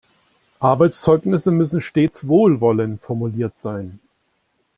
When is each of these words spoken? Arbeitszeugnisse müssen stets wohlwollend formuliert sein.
Arbeitszeugnisse 0.61 1.51
müssen 1.51 1.79
stets 1.79 2.27
wohlwollend 2.27 3.03
formuliert 3.03 3.59
sein. 3.59 3.99